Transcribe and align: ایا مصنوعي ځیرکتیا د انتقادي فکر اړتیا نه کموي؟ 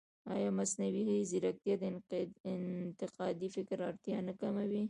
ایا 0.35 0.49
مصنوعي 0.59 1.03
ځیرکتیا 1.29 1.75
د 1.81 1.83
انتقادي 2.53 3.47
فکر 3.55 3.77
اړتیا 3.89 4.17
نه 4.27 4.33
کموي؟ 4.41 4.79